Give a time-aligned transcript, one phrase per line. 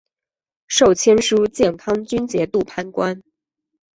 [0.67, 3.21] 授签书建康军节度判官。